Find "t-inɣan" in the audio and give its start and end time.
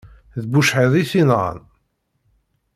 1.09-1.59